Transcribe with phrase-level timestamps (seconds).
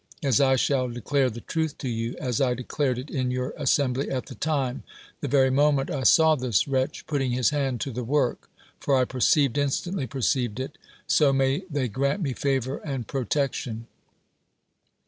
[0.23, 4.09] As I shall declare the truth to you, as I declared it in your assembly
[4.09, 4.81] at the time,
[5.19, 9.05] the very moment I saw this wretch putting his hand to the work— for I
[9.05, 10.79] per ceived, instantly perceived it—
[11.17, 13.85] so may they grant me favor and protection